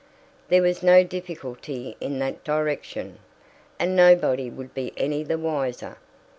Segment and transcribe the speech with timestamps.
[0.47, 3.19] There was no difficulty in that direction,
[3.77, 5.97] and nobody would be any the wiser.